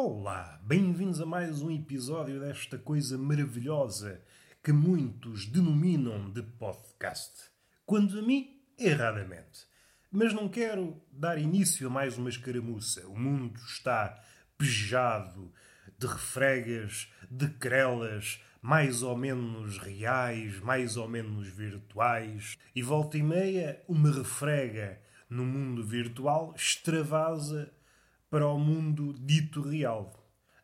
[0.00, 4.22] Olá, bem-vindos a mais um episódio desta coisa maravilhosa
[4.62, 7.50] que muitos denominam de podcast.
[7.84, 9.66] Quando a mim, erradamente.
[10.08, 13.08] Mas não quero dar início a mais uma escaramuça.
[13.08, 14.22] O mundo está
[14.56, 15.52] pejado
[15.98, 23.22] de refregas, de crelas, mais ou menos reais, mais ou menos virtuais, e volta e
[23.24, 27.76] meia uma refrega no mundo virtual extravasa
[28.30, 30.12] para o mundo dito real.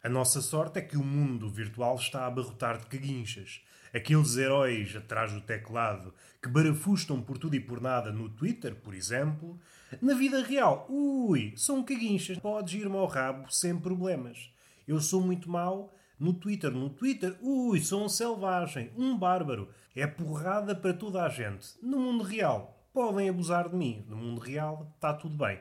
[0.02, 3.62] A nossa sorte é que o mundo virtual está a abarrotar de caguinchas.
[3.94, 8.92] Aqueles heróis atrás do teclado que barafustam por tudo e por nada no Twitter, por
[8.92, 9.58] exemplo,
[10.02, 12.38] na vida real, ui, são caguinchas.
[12.38, 14.52] Podes ir-me ao rabo sem problemas.
[14.86, 16.70] Eu sou muito mau no Twitter.
[16.70, 19.70] No Twitter, ui, sou um selvagem, um bárbaro.
[19.96, 21.68] É porrada para toda a gente.
[21.82, 24.04] No mundo real, podem abusar de mim.
[24.06, 25.58] No mundo real, está tudo bem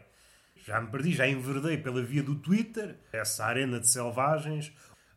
[0.65, 4.71] já me perdi, já enverdei pela via do Twitter, essa arena de selvagens,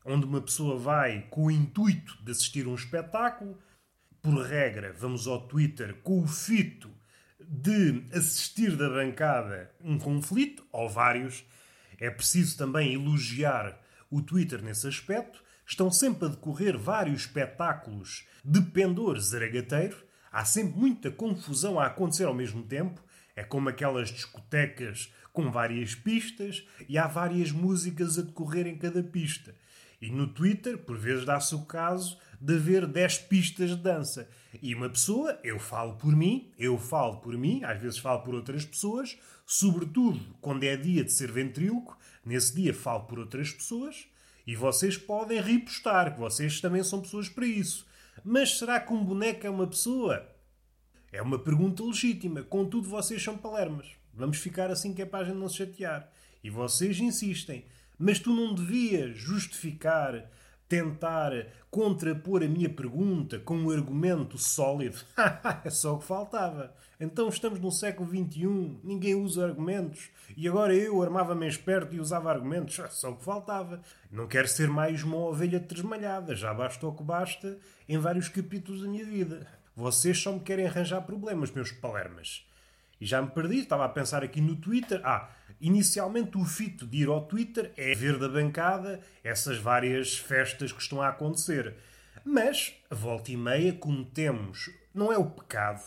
[0.04, 3.56] onde uma pessoa vai com o intuito de assistir um espetáculo.
[4.20, 6.90] Por regra, vamos ao Twitter com o fito
[7.38, 11.44] de assistir da bancada um conflito, ou vários.
[12.00, 13.80] É preciso também elogiar
[14.10, 15.44] o Twitter nesse aspecto.
[15.64, 20.04] Estão sempre a decorrer vários espetáculos de pendor zaragateiro.
[20.32, 23.00] Há sempre muita confusão a acontecer ao mesmo tempo.
[23.36, 29.02] É como aquelas discotecas com várias pistas e há várias músicas a decorrer em cada
[29.02, 29.54] pista.
[30.00, 34.30] E no Twitter, por vezes, dá-se o caso de haver 10 pistas de dança.
[34.62, 38.34] E uma pessoa, eu falo por mim, eu falo por mim, às vezes falo por
[38.34, 44.06] outras pessoas, sobretudo quando é dia de ser ventríloco, nesse dia falo por outras pessoas,
[44.46, 47.86] e vocês podem repostar, que vocês também são pessoas para isso.
[48.24, 50.26] Mas será que um boneco é uma pessoa?
[51.12, 53.96] É uma pergunta legítima, contudo vocês são palermas.
[54.16, 56.10] Vamos ficar assim que é para a gente não se chatear.
[56.42, 57.66] E vocês insistem.
[57.98, 60.30] Mas tu não devias justificar,
[60.68, 61.32] tentar
[61.70, 64.98] contrapor a minha pergunta com um argumento sólido.
[65.64, 66.74] é só o que faltava.
[66.98, 70.08] Então estamos no século XXI, ninguém usa argumentos.
[70.34, 72.78] E agora eu armava-me esperto e usava argumentos.
[72.86, 73.82] É só o que faltava.
[74.10, 76.34] Não quero ser mais uma ovelha tresmalhada.
[76.34, 79.46] Já basta o que basta em vários capítulos da minha vida.
[79.74, 82.46] Vocês só me querem arranjar problemas, meus palermas.
[83.00, 85.00] E já me perdi, estava a pensar aqui no Twitter.
[85.04, 85.30] Ah,
[85.60, 90.80] inicialmente o fito de ir ao Twitter é ver da bancada essas várias festas que
[90.80, 91.74] estão a acontecer.
[92.24, 95.84] Mas, a volta e meia, cometemos, não é o pecado,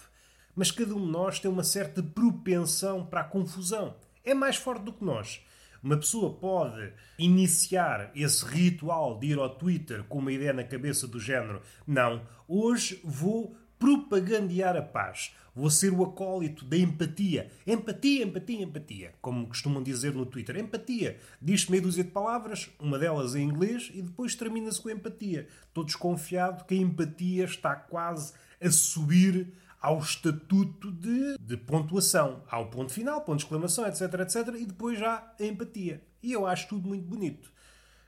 [0.55, 3.95] mas cada um de nós tem uma certa propensão para a confusão.
[4.23, 5.41] É mais forte do que nós.
[5.81, 11.07] Uma pessoa pode iniciar esse ritual de ir ao Twitter com uma ideia na cabeça
[11.07, 15.33] do género: não, hoje vou propagandear a paz.
[15.55, 17.49] Vou ser o acólito da empatia.
[17.65, 19.13] Empatia, empatia, empatia.
[19.21, 20.57] Como costumam dizer no Twitter.
[20.57, 21.17] Empatia.
[21.41, 25.47] Diz-se meia dúzia de palavras, uma delas em inglês, e depois termina-se com empatia.
[25.67, 32.43] Estou desconfiado que a empatia está quase a subir ao estatuto de, de pontuação.
[32.49, 36.01] Há o ponto final, ponto de exclamação, etc, etc, e depois já a empatia.
[36.21, 37.51] E eu acho tudo muito bonito.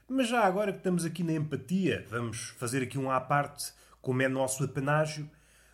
[0.07, 3.71] Mas já agora que estamos aqui na empatia, vamos fazer aqui um à parte,
[4.01, 5.29] como é nosso apanágio,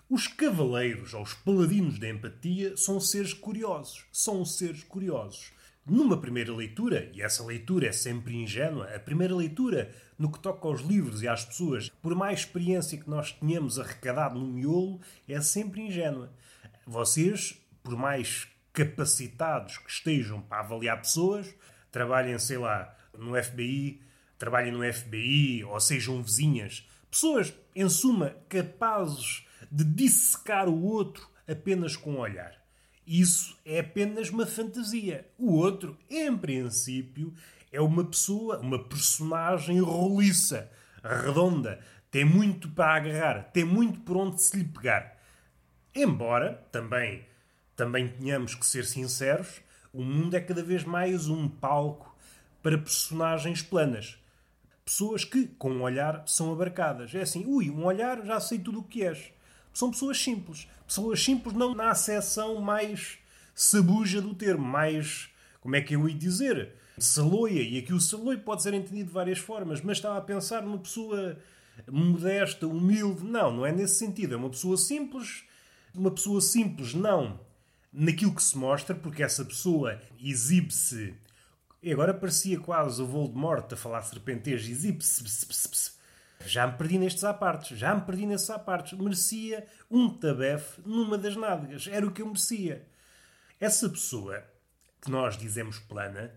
[0.09, 4.05] os cavaleiros ou os paladinos da empatia são seres curiosos.
[4.09, 5.51] São seres curiosos.
[5.85, 10.65] Numa primeira leitura, e essa leitura é sempre ingênua, a primeira leitura no que toca
[10.65, 15.41] aos livros e às pessoas, por mais experiência que nós tenhamos arrecadado no miolo, é
[15.41, 16.31] sempre ingênua.
[16.85, 21.53] Vocês, por mais capacitados que estejam para avaliar pessoas,
[21.91, 24.01] trabalhem, sei lá, no FBI,
[24.37, 31.95] trabalhem no FBI ou sejam vizinhas, pessoas, em suma, capazes de dissecar o outro apenas
[31.95, 32.53] com o olhar.
[33.05, 35.25] Isso é apenas uma fantasia.
[35.37, 37.33] O outro, em princípio,
[37.71, 40.69] é uma pessoa, uma personagem roliça,
[41.01, 41.79] redonda,
[42.11, 45.17] tem muito para agarrar, tem muito por onde se lhe pegar.
[45.95, 47.25] Embora, também,
[47.75, 49.61] também tenhamos que ser sinceros,
[49.93, 52.15] o mundo é cada vez mais um palco
[52.61, 54.17] para personagens planas.
[54.83, 57.13] Pessoas que, com um olhar, são abarcadas.
[57.15, 59.36] É assim, ui, um olhar, já sei tudo o que és
[59.77, 60.67] são pessoas simples.
[60.87, 63.19] Pessoas simples não na acessão mais
[63.53, 65.29] sabuja do termo, mais,
[65.61, 67.61] como é que eu ia dizer, saloia.
[67.61, 70.79] E aqui o saloio pode ser entendido de várias formas, mas estava a pensar numa
[70.79, 71.37] pessoa
[71.87, 73.23] modesta, humilde.
[73.23, 74.33] Não, não é nesse sentido.
[74.33, 75.43] É uma pessoa simples,
[75.93, 77.39] uma pessoa simples não
[77.93, 81.13] naquilo que se mostra, porque essa pessoa exibe-se.
[81.83, 85.23] E agora parecia quase o Voldemort a falar serpentejo, exibe-se
[86.45, 88.97] já me perdi nestes apartes, já me perdi nesses apartes.
[88.97, 91.87] Merecia um tabefe numa das nádegas.
[91.87, 92.85] Era o que eu merecia.
[93.59, 94.43] Essa pessoa,
[95.01, 96.31] que nós dizemos plana,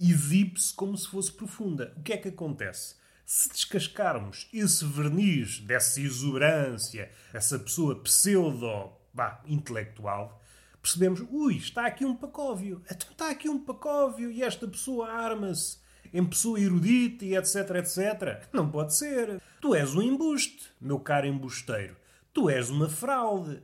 [0.00, 1.94] exibe-se como se fosse profunda.
[1.96, 2.96] O que é que acontece?
[3.24, 10.42] Se descascarmos esse verniz dessa exuberância, essa pessoa pseudo-intelectual,
[10.82, 12.82] percebemos, ui, está aqui um pacóvio.
[12.90, 15.82] Então está aqui um pacóvio e esta pessoa arma-se
[16.14, 18.48] em pessoa erudita e etc, etc.
[18.52, 19.42] Não pode ser.
[19.60, 21.96] Tu és um embuste, meu caro embusteiro.
[22.32, 23.60] Tu és uma fraude.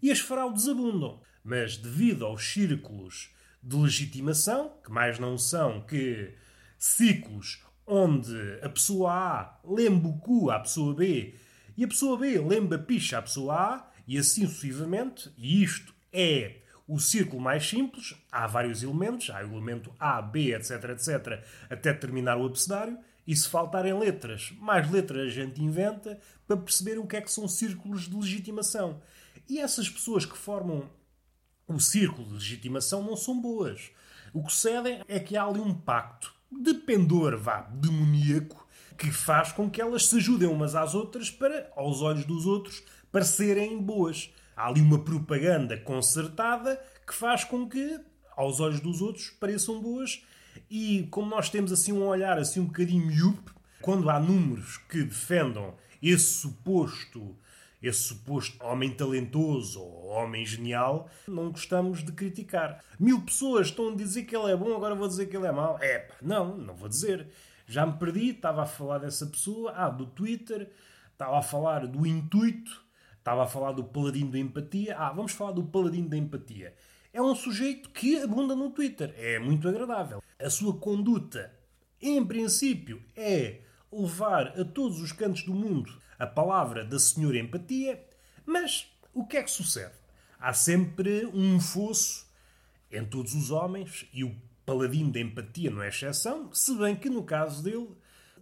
[0.00, 1.20] E as fraudes abundam.
[1.42, 6.32] Mas devido aos círculos de legitimação, que mais não são que
[6.78, 11.34] ciclos onde a pessoa A lemba o cu à pessoa B
[11.76, 15.94] e a pessoa B lemba a picha à pessoa A e assim sucessivamente, e isto
[16.12, 16.59] é
[16.90, 21.92] o círculo mais simples, há vários elementos, há o elemento A, B, etc, etc, até
[21.92, 27.06] terminar o abecedário, e se faltarem letras, mais letras a gente inventa para perceber o
[27.06, 29.00] que é que são círculos de legitimação.
[29.48, 30.90] E essas pessoas que formam
[31.68, 33.92] o círculo de legitimação não são boas.
[34.32, 38.66] O que cedem é que há ali um pacto de pendor, vá, demoníaco,
[38.98, 42.82] que faz com que elas se ajudem umas às outras para, aos olhos dos outros,
[43.12, 44.34] parecerem boas.
[44.60, 47.98] Há ali uma propaganda concertada que faz com que,
[48.36, 50.22] aos olhos dos outros, pareçam boas.
[50.70, 55.02] E como nós temos assim um olhar assim um bocadinho miúpe, quando há números que
[55.02, 57.34] defendam esse suposto
[57.82, 62.84] esse suposto homem talentoso ou homem genial, não gostamos de criticar.
[62.98, 65.52] Mil pessoas estão a dizer que ele é bom, agora vou dizer que ele é
[65.52, 65.78] mau.
[65.80, 67.28] É, não, não vou dizer.
[67.66, 70.70] Já me perdi, estava a falar dessa pessoa, ah, do Twitter,
[71.10, 72.84] estava a falar do intuito,
[73.20, 74.96] estava a falar do paladino da empatia.
[74.98, 76.74] Ah, vamos falar do paladino da empatia.
[77.12, 80.22] É um sujeito que abunda no Twitter, é muito agradável.
[80.38, 81.52] A sua conduta,
[82.00, 83.60] em princípio, é
[83.92, 88.04] levar a todos os cantos do mundo a palavra da senhora empatia,
[88.46, 89.94] mas o que é que sucede?
[90.38, 92.26] Há sempre um fosso
[92.90, 94.34] em todos os homens e o
[94.64, 97.88] paladino da empatia não é exceção, se bem que no caso dele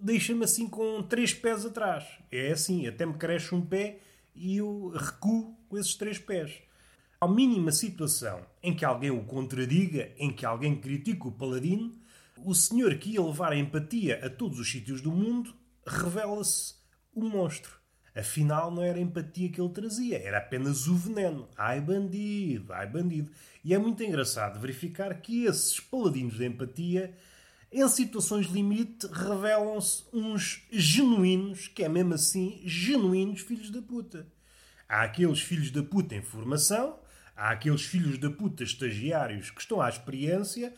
[0.00, 2.04] deixa-me assim com três pés atrás.
[2.30, 4.00] É assim, até me cresce um pé
[4.38, 6.62] e eu recuo com esses três pés.
[7.20, 11.93] Ao mínima situação em que alguém o contradiga, em que alguém critique o paladino,
[12.44, 15.52] o senhor que ia levar a empatia a todos os sítios do mundo
[15.85, 16.75] revela-se
[17.14, 17.79] um monstro.
[18.14, 21.49] Afinal, não era a empatia que ele trazia, era apenas o veneno.
[21.56, 23.31] Ai bandido, ai bandido.
[23.64, 27.14] E é muito engraçado verificar que esses paladinos de empatia,
[27.70, 34.26] em situações limite, revelam-se uns genuínos, que é mesmo assim, genuínos filhos da puta.
[34.88, 36.98] Há aqueles filhos da puta em formação,
[37.36, 40.72] há aqueles filhos da puta estagiários que estão à experiência,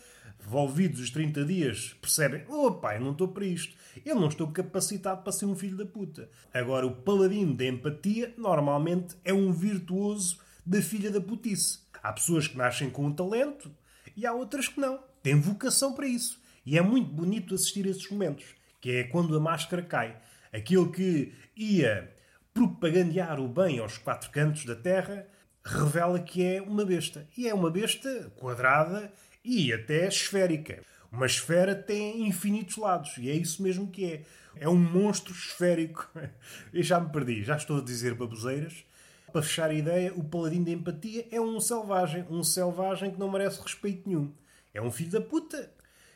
[0.45, 3.77] envolvidos os 30 dias, percebem: oh pai, não estou para isto.
[4.05, 6.29] Eu não estou capacitado para ser um filho da puta.
[6.53, 11.81] Agora, o paladino da empatia, normalmente, é um virtuoso da filha da putice.
[12.03, 13.71] Há pessoas que nascem com um talento
[14.17, 14.99] e há outras que não.
[15.23, 16.40] Têm vocação para isso.
[16.65, 20.17] E é muito bonito assistir a esses momentos, que é quando a máscara cai.
[20.53, 22.15] Aquele que ia
[22.53, 25.27] propagandear o bem aos quatro cantos da terra
[25.65, 27.27] revela que é uma besta.
[27.37, 29.13] E é uma besta quadrada
[29.45, 30.83] e até esférica.
[31.11, 34.23] Uma esfera tem infinitos lados e é isso mesmo que é.
[34.57, 36.11] É um monstro esférico.
[36.73, 38.85] Eu já me perdi, já estou a dizer baboseiras.
[39.33, 42.27] Para fechar a ideia, o paladino da empatia é um selvagem.
[42.29, 44.33] Um selvagem que não merece respeito nenhum.
[44.75, 45.73] É um filho da puta.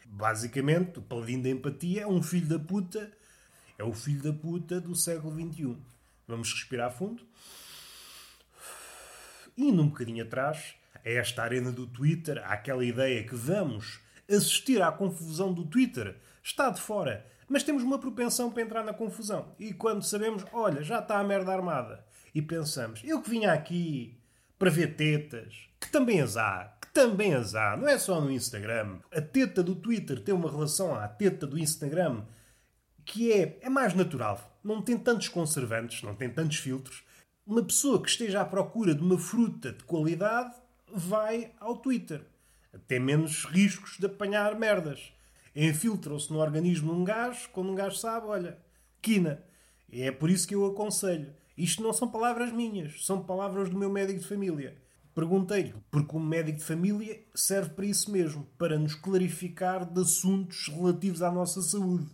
[0.06, 3.12] Basicamente, o paladino da empatia é um filho da puta.
[3.78, 5.76] É o filho da puta do século XXI.
[6.26, 7.22] Vamos respirar fundo.
[9.56, 14.90] Indo um bocadinho atrás, a esta arena do Twitter, àquela ideia que vamos assistir à
[14.90, 19.54] confusão do Twitter está de fora, mas temos uma propensão para entrar na confusão.
[19.58, 24.18] E quando sabemos, olha, já está a merda armada, e pensamos, eu que vinha aqui
[24.58, 29.00] para ver tetas, que também há, que também as há, não é só no Instagram.
[29.12, 32.24] A teta do Twitter tem uma relação à teta do Instagram
[33.04, 34.58] que é, é mais natural.
[34.64, 37.04] Não tem tantos conservantes, não tem tantos filtros.
[37.46, 40.54] Uma pessoa que esteja à procura de uma fruta de qualidade
[40.90, 42.24] vai ao Twitter
[42.86, 45.12] tem menos riscos de apanhar merdas.
[45.54, 48.58] Infiltram-se no organismo um gajo, quando um gajo sabe, olha,
[49.00, 49.42] quina.
[49.90, 51.32] É por isso que eu aconselho.
[51.56, 54.76] Isto não são palavras minhas, são palavras do meu médico de família.
[55.14, 60.66] Perguntei-lhe, porque o médico de família serve para isso mesmo, para nos clarificar de assuntos
[60.68, 62.10] relativos à nossa saúde.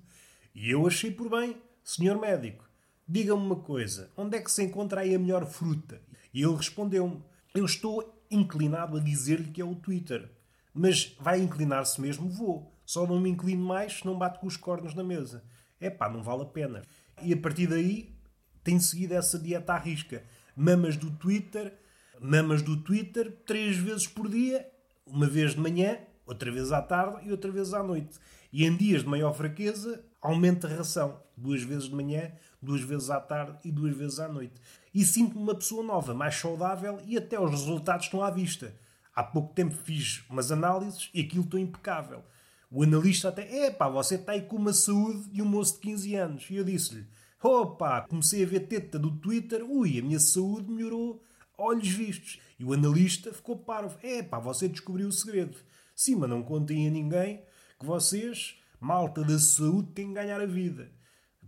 [0.55, 2.69] E eu achei por bem, senhor médico,
[3.09, 6.03] diga-me uma coisa, onde é que se encontra aí a melhor fruta?
[6.35, 7.23] E ele respondeu-me,
[7.55, 10.31] eu estou inclinado a dizer-lhe que é o Twitter.
[10.75, 12.29] Mas vai inclinar-se mesmo?
[12.29, 12.73] Vou.
[12.85, 15.43] Só não me inclino mais se não bate com os cornos na mesa.
[15.81, 16.83] É pá, não vale a pena.
[17.23, 18.15] E a partir daí
[18.63, 20.23] tem seguido essa dieta à risca.
[20.55, 21.80] Mamas do Twitter,
[22.21, 24.69] mamas do Twitter, três vezes por dia,
[25.07, 28.19] uma vez de manhã, outra vez à tarde e outra vez à noite.
[28.53, 31.21] E em dias de maior fraqueza, aumenta a ração.
[31.37, 34.61] Duas vezes de manhã, duas vezes à tarde e duas vezes à noite.
[34.95, 38.75] E sinto-me uma pessoa nova, mais saudável e até os resultados estão à vista.
[39.15, 42.23] Há pouco tempo fiz umas análises e aquilo estou impecável.
[42.71, 45.81] O analista até, é pá, você está aí com uma saúde de um moço de
[45.81, 46.51] 15 anos.
[46.51, 47.07] E eu disse-lhe,
[47.43, 51.21] opa, comecei a ver teta do Twitter, ui, a minha saúde melhorou
[51.61, 52.41] olhos vistos.
[52.59, 53.99] E o analista ficou parvo.
[54.03, 55.57] É pá, você descobriu o segredo.
[55.95, 57.43] Sim, mas não contem a ninguém
[57.79, 60.91] que vocês, malta da saúde, têm que ganhar a vida.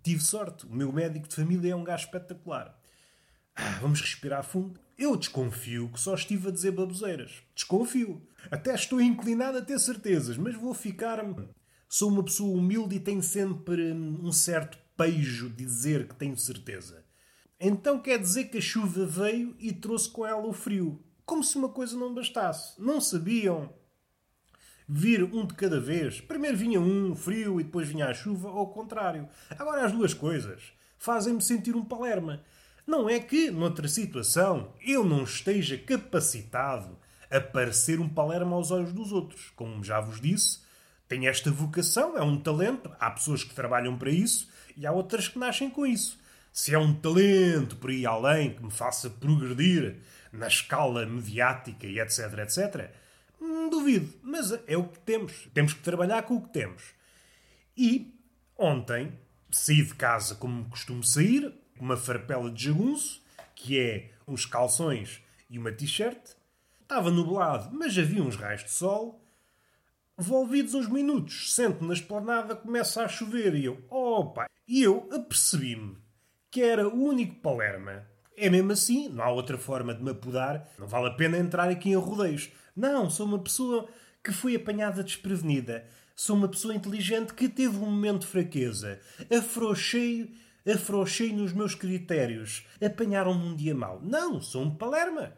[0.03, 0.67] Tive sorte.
[0.67, 2.79] O meu médico de família é um gajo espetacular.
[3.55, 4.81] Ah, vamos respirar fundo.
[4.99, 7.43] Eu desconfio que só estive a dizer baboseiras.
[7.55, 8.27] Desconfio.
[8.51, 11.25] Até estou inclinado a ter certezas, mas vou ficar.
[11.89, 17.05] Sou uma pessoa humilde e tenho sempre um certo pejo de dizer que tenho certeza.
[17.65, 21.01] Então quer dizer que a chuva veio e trouxe com ela o frio.
[21.25, 22.75] Como se uma coisa não bastasse.
[22.77, 23.73] Não sabiam
[24.89, 26.21] vir um de cada vez.
[26.21, 29.29] Primeiro vinha um, frio, e depois vinha a chuva, ou ao contrário.
[29.49, 32.43] Agora as duas coisas fazem-me sentir um palerma.
[32.85, 36.99] Não é que, noutra situação, eu não esteja capacitado
[37.31, 39.51] a parecer um palerma aos olhos dos outros.
[39.55, 40.63] Como já vos disse,
[41.07, 42.91] tenho esta vocação, é um talento.
[42.99, 46.21] Há pessoas que trabalham para isso e há outras que nascem com isso
[46.53, 49.97] se é um talento por aí além que me faça progredir
[50.31, 52.91] na escala mediática e etc, etc,
[53.41, 54.13] hum, duvido.
[54.23, 55.49] Mas é o que temos.
[55.55, 56.83] Temos que trabalhar com o que temos.
[57.77, 58.15] E
[58.57, 59.19] ontem
[59.51, 63.23] saí de casa como costumo sair, uma farpela de jagunço,
[63.55, 66.35] que é uns calções e uma t-shirt.
[66.83, 69.25] Estava nublado, mas havia uns raios de sol.
[70.19, 74.47] Volvidos uns minutos, sento na esplanada, começa a chover e eu, opa!
[74.69, 76.02] E eu apercebi-me
[76.53, 78.07] que era o único Palerma.
[78.37, 81.71] É mesmo assim, não há outra forma de me apodar, não vale a pena entrar
[81.71, 82.51] aqui em rodeios.
[82.77, 83.89] Não, sou uma pessoa
[84.23, 85.87] que foi apanhada desprevenida.
[86.15, 89.01] Sou uma pessoa inteligente que teve um momento de fraqueza.
[89.35, 90.31] Afrouxei,
[90.71, 92.67] afrouxei nos meus critérios.
[92.85, 93.99] Apanharam-me um dia mau.
[94.03, 95.33] Não, sou um Palerma.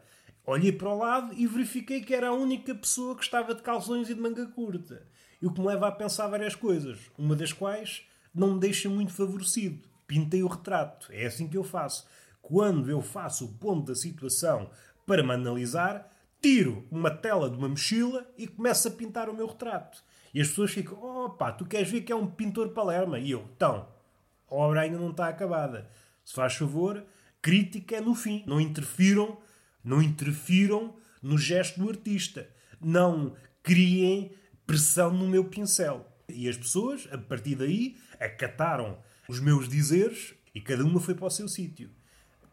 [0.45, 4.09] Olhei para o lado e verifiquei que era a única pessoa que estava de calções
[4.09, 5.07] e de manga curta.
[5.41, 8.03] E o que me leva a pensar várias coisas, uma das quais
[8.33, 11.07] não me deixa muito favorecido pintei o retrato.
[11.11, 12.07] É assim que eu faço.
[12.41, 14.69] Quando eu faço o ponto da situação
[15.05, 19.47] para me analisar, tiro uma tela de uma mochila e começo a pintar o meu
[19.47, 20.03] retrato.
[20.33, 23.17] E as pessoas ficam, opa, tu queres ver que é um pintor palerma?
[23.17, 23.87] E eu, então,
[24.49, 25.89] a obra ainda não está acabada.
[26.23, 27.05] Se faz favor,
[27.41, 28.43] crítica é no fim.
[28.45, 29.37] Não interfiram,
[29.83, 32.49] não interfiram no gesto do artista.
[32.81, 33.33] Não
[33.63, 34.33] criem
[34.67, 36.05] pressão no meu pincel.
[36.27, 41.25] E as pessoas, a partir daí, acataram os meus dizeres e cada uma foi para
[41.25, 41.89] o seu sítio.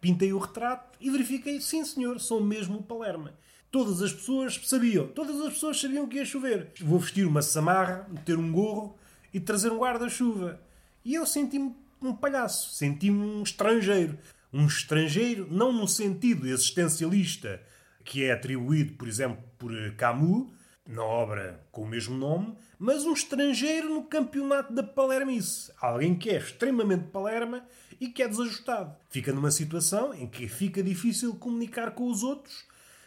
[0.01, 3.35] Pintei o retrato e verifiquei, sim senhor, sou mesmo o Palerma.
[3.71, 6.73] Todas as pessoas sabiam, todas as pessoas sabiam que ia chover.
[6.81, 8.99] Vou vestir uma samarra, meter um gorro
[9.33, 10.61] e trazer um guarda-chuva.
[11.05, 14.19] E eu senti-me um palhaço, senti-me um estrangeiro.
[14.53, 17.63] Um estrangeiro, não no sentido existencialista
[18.05, 20.51] que é atribuído, por exemplo, por Camus,
[20.87, 25.73] na obra com o mesmo nome, mas um estrangeiro no campeonato da Palermice.
[25.81, 27.65] Alguém que é extremamente Palerma
[28.01, 28.97] e que é desajustado.
[29.09, 32.65] Fica numa situação em que fica difícil comunicar com os outros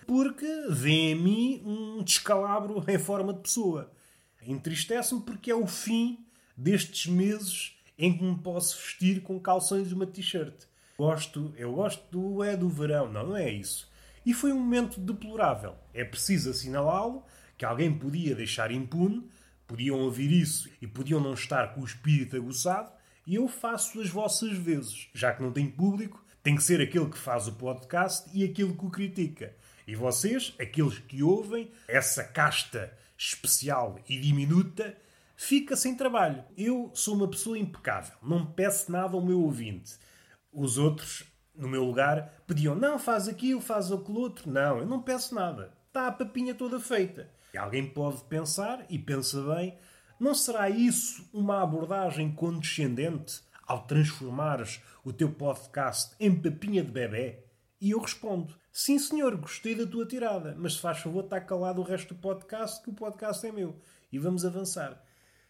[0.08, 3.92] porque vê em mim um descalabro em forma de pessoa.
[4.42, 9.94] Entristece-me porque é o fim destes meses em que me posso vestir com calções e
[9.94, 10.66] uma t-shirt.
[10.98, 13.90] Gosto, eu gosto do é do verão, não, não é isso.
[14.26, 15.76] E foi um momento deplorável.
[15.94, 17.24] É preciso assinalá-lo,
[17.58, 19.30] que alguém podia deixar impune,
[19.68, 22.92] podiam ouvir isso e podiam não estar com o espírito aguçado,
[23.26, 25.08] e eu faço as vossas vezes.
[25.14, 28.74] Já que não tenho público, tem que ser aquele que faz o podcast e aquele
[28.74, 29.56] que o critica.
[29.88, 34.96] E vocês, aqueles que ouvem, essa casta especial e diminuta,
[35.36, 36.44] fica sem trabalho.
[36.58, 39.94] Eu sou uma pessoa impecável, não peço nada ao meu ouvinte.
[40.52, 41.24] Os outros,
[41.56, 44.50] no meu lugar, pediam: não, faz aquilo, faz aquilo outro.
[44.50, 45.74] Não, eu não peço nada.
[45.88, 47.30] Está a papinha toda feita.
[47.56, 49.78] E alguém pode pensar, e pensa bem,
[50.20, 57.46] não será isso uma abordagem condescendente ao transformares o teu podcast em papinha de bebê?
[57.80, 61.80] E eu respondo: Sim, senhor, gostei da tua tirada, mas se faz favor, está calado
[61.80, 63.80] o resto do podcast, que o podcast é meu.
[64.12, 65.02] E vamos avançar.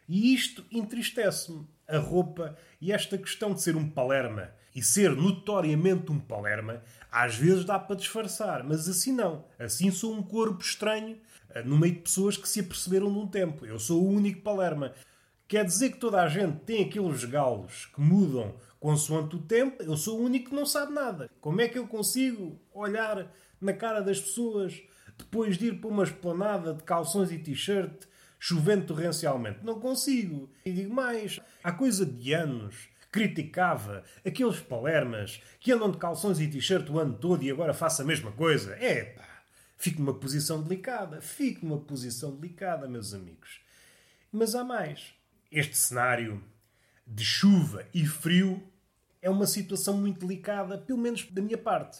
[0.07, 1.67] E isto entristece-me.
[1.87, 7.35] A roupa e esta questão de ser um palerma e ser notoriamente um palerma, às
[7.35, 9.45] vezes dá para disfarçar, mas assim não.
[9.57, 11.17] Assim sou um corpo estranho
[11.63, 13.65] no meio de pessoas que se aperceberam num tempo.
[13.65, 14.93] Eu sou o único Palerma.
[15.47, 19.81] Quer dizer que toda a gente tem aqueles galos que mudam consoante o tempo.
[19.83, 21.29] Eu sou o único que não sabe nada.
[21.39, 23.31] Como é que eu consigo olhar
[23.61, 24.81] na cara das pessoas
[25.17, 28.05] depois de ir para uma esplanada de calções e t-shirt,
[28.39, 29.59] chovendo torrencialmente.
[29.63, 30.49] Não consigo.
[30.65, 36.47] E digo mais, há coisa de anos criticava aqueles palermas que andam de calções e
[36.47, 38.75] t-shirt o ano todo e agora faço a mesma coisa.
[38.75, 39.34] É pá,
[39.77, 41.21] fico numa posição delicada.
[41.21, 43.61] Fico numa posição delicada, meus amigos.
[44.31, 45.13] Mas há mais.
[45.51, 46.43] Este cenário
[47.05, 48.61] de chuva e frio
[49.21, 51.99] é uma situação muito delicada, pelo menos da minha parte.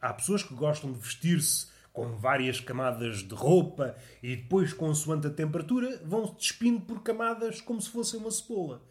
[0.00, 5.30] Há pessoas que gostam de vestir-se com várias camadas de roupa e depois, consoante a
[5.30, 8.82] temperatura, vão-se despindo por camadas como se fosse uma cebola.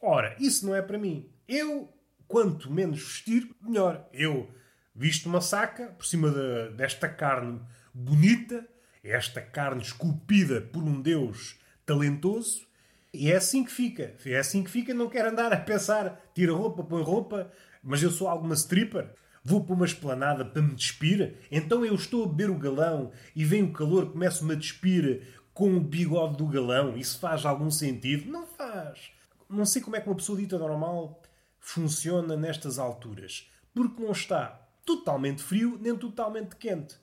[0.00, 1.28] Ora, isso não é para mim.
[1.48, 1.88] Eu,
[2.28, 4.06] quanto menos vestir, melhor.
[4.12, 4.48] Eu
[4.94, 7.60] visto uma saca por cima de, desta carne
[7.92, 8.66] bonita,
[9.02, 12.66] esta carne esculpida por um Deus talentoso,
[13.12, 14.14] e é assim que fica.
[14.26, 14.92] É assim que fica.
[14.92, 17.50] Não quero andar a pensar, tira roupa, põe roupa,
[17.82, 19.08] mas eu sou alguma stripper.
[19.44, 23.44] Vou para uma esplanada para me despir, então eu estou a beber o galão e
[23.44, 25.22] vem o calor, começo-me a despir
[25.52, 26.96] com o bigode do galão.
[26.96, 28.30] Isso faz algum sentido?
[28.30, 29.10] Não faz.
[29.48, 31.22] Não sei como é que uma pessoa dita normal
[31.60, 33.50] funciona nestas alturas.
[33.74, 36.96] Porque não está totalmente frio nem totalmente quente.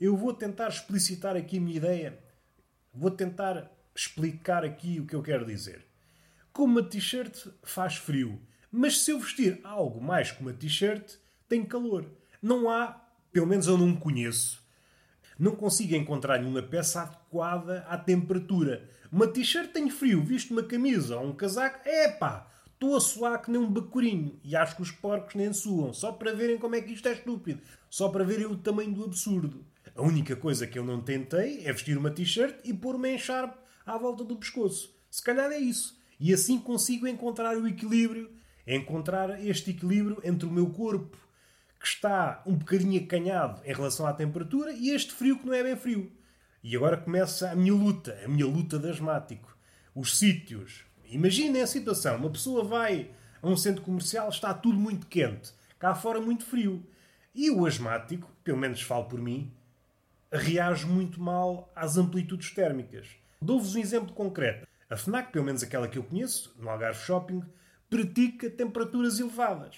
[0.00, 2.18] Eu vou tentar explicitar aqui a minha ideia.
[2.92, 5.86] Vou tentar explicar aqui o que eu quero dizer.
[6.52, 11.14] Como uma t-shirt faz frio, mas se eu vestir algo mais que uma t-shirt,
[11.48, 12.06] tem calor.
[12.42, 13.00] Não há,
[13.32, 14.60] pelo menos eu não conheço,
[15.38, 18.88] não consigo encontrar nenhuma peça adequada à temperatura.
[19.10, 22.46] Uma t-shirt tem frio, visto uma camisa ou um casaco, epá,
[22.80, 24.40] estou a suar que nem um bacurinho.
[24.42, 27.12] E acho que os porcos nem suam, só para verem como é que isto é
[27.12, 27.60] estúpido.
[27.90, 29.66] Só para verem o tamanho do absurdo.
[29.94, 33.54] A única coisa que eu não tentei é vestir uma t-shirt e pôr-me em sharp
[33.84, 34.94] à volta do pescoço.
[35.10, 36.00] Se calhar é isso.
[36.18, 38.30] E assim consigo encontrar o equilíbrio,
[38.66, 41.18] encontrar este equilíbrio entre o meu corpo
[41.78, 45.62] que está um bocadinho acanhado em relação à temperatura e este frio que não é
[45.62, 46.12] bem frio.
[46.62, 49.56] E agora começa a minha luta, a minha luta de asmático.
[49.94, 50.84] Os sítios.
[51.10, 53.10] Imaginem a situação: uma pessoa vai
[53.42, 56.84] a um centro comercial, está tudo muito quente, cá fora muito frio.
[57.34, 59.52] E o asmático, pelo menos falo por mim,
[60.32, 63.08] reage muito mal às amplitudes térmicas.
[63.42, 64.66] Dou-vos um exemplo concreto.
[64.88, 67.42] A FNAC, pelo menos aquela que eu conheço, no Algarve Shopping,
[67.88, 69.76] pratica temperaturas elevadas.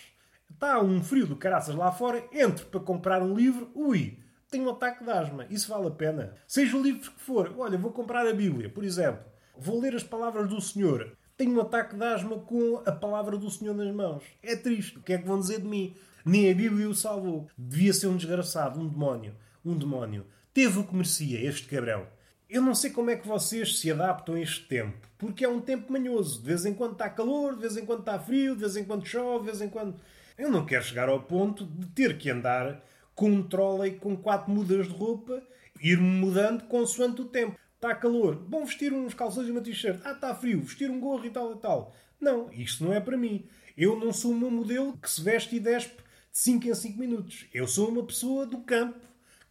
[0.51, 4.19] Está um frio do caraças lá fora, entro para comprar um livro, ui,
[4.51, 5.47] tenho um ataque de asma.
[5.49, 6.35] Isso vale a pena.
[6.47, 7.55] Seja o livro que for.
[7.57, 9.25] Olha, vou comprar a Bíblia, por exemplo.
[9.57, 11.17] Vou ler as palavras do Senhor.
[11.37, 14.23] Tenho um ataque de asma com a palavra do Senhor nas mãos.
[14.43, 14.99] É triste.
[14.99, 15.95] O que é que vão dizer de mim?
[16.25, 17.49] Nem a Bíblia o salvou.
[17.57, 19.35] Devia ser um desgraçado, um demónio.
[19.65, 20.27] Um demónio.
[20.55, 22.07] Teve o que merecia, este cabrão.
[22.49, 25.61] Eu não sei como é que vocês se adaptam a este tempo, porque é um
[25.61, 26.41] tempo manhoso.
[26.43, 28.85] De vez em quando está calor, de vez em quando está frio, de vez em
[28.85, 29.97] quando chove, de vez em quando.
[30.37, 34.51] Eu não quero chegar ao ponto de ter que andar com um trolley com quatro
[34.51, 35.43] mudas de roupa,
[35.81, 37.59] ir-me mudando consoante o tempo.
[37.83, 40.01] Está calor, bom vestir uns calções e uma t-shirt.
[40.05, 41.93] Ah, está frio, vestir um gorro e tal e tal.
[42.21, 43.45] Não, isto não é para mim.
[43.77, 47.47] Eu não sou uma modelo que se veste e despe de 5 em 5 minutos.
[47.53, 49.01] Eu sou uma pessoa do campo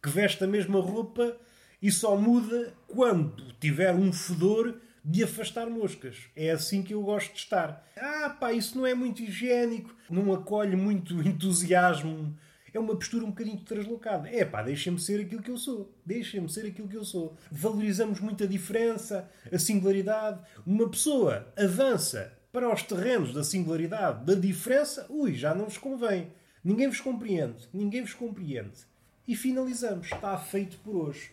[0.02, 1.36] que veste a mesma roupa
[1.82, 6.16] e só muda quando tiver um fedor de afastar moscas.
[6.34, 7.86] É assim que eu gosto de estar.
[7.94, 12.34] Ah, pá, isso não é muito higiênico, não acolhe muito entusiasmo.
[12.74, 14.28] É uma postura um bocadinho translocada.
[14.28, 15.92] É pá, deixem-me ser aquilo que eu sou.
[16.04, 17.36] Deixem-me ser aquilo que eu sou.
[17.50, 20.40] Valorizamos muito a diferença, a singularidade.
[20.66, 26.30] Uma pessoa avança para os terrenos da singularidade, da diferença, ui, já não vos convém.
[26.62, 27.68] Ninguém vos compreende.
[27.72, 28.78] Ninguém vos compreende.
[29.26, 30.12] E finalizamos.
[30.12, 31.30] Está feito por hoje.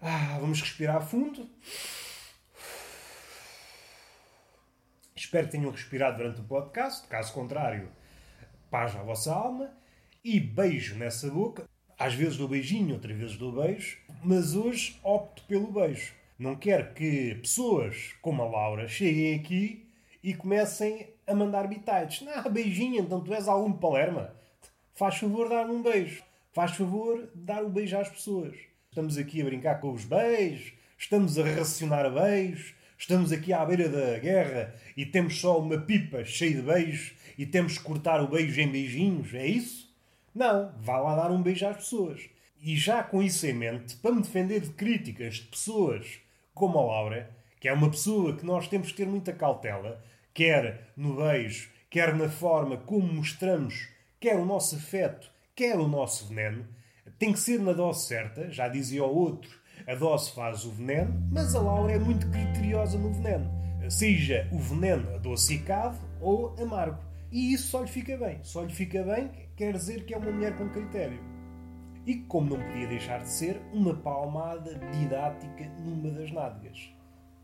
[0.00, 1.48] Ah, vamos respirar fundo.
[5.14, 7.06] Espero que tenham respirado durante o podcast.
[7.08, 7.90] Caso contrário,
[8.70, 9.70] paz à vossa alma.
[10.28, 11.70] E beijo nessa boca.
[11.96, 13.96] Às vezes dou beijinho, outras vezes dou beijo.
[14.24, 16.14] Mas hoje opto pelo beijo.
[16.36, 19.88] Não quero que pessoas como a Laura cheguem aqui
[20.24, 22.26] e comecem a mandar bitites.
[22.26, 24.34] Ah, beijinho, então tu és algum palerma.
[24.96, 26.24] Faz favor dar-me um beijo.
[26.52, 28.56] Faz favor dar o um beijo às pessoas.
[28.88, 30.72] Estamos aqui a brincar com os beijos.
[30.98, 36.24] Estamos a racionar beijos Estamos aqui à beira da guerra e temos só uma pipa
[36.24, 39.85] cheia de beijos e temos que cortar o beijo em beijinhos, é isso?
[40.36, 42.28] Não, vá lá dar um beijo às pessoas.
[42.60, 46.20] E já com isso em mente, para me defender de críticas de pessoas
[46.52, 50.90] como a Laura, que é uma pessoa que nós temos que ter muita cautela, quer
[50.94, 53.88] no beijo, quer na forma como mostramos
[54.20, 56.66] quer o nosso afeto, quer o nosso veneno,
[57.18, 59.50] tem que ser na dose certa, já dizia o outro,
[59.86, 63.50] a dose faz o veneno, mas a Laura é muito criteriosa no veneno.
[63.88, 66.98] Seja o veneno adocicado ou amargo.
[67.36, 68.42] E isso só lhe fica bem.
[68.42, 71.20] Só lhe fica bem quer dizer que é uma mulher com critério.
[72.06, 76.94] E como não podia deixar de ser, uma palmada didática numa das nádegas.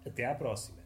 [0.06, 0.81] Até à próxima.